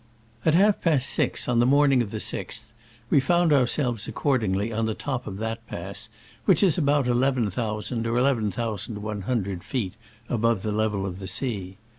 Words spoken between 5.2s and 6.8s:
of that pass, which is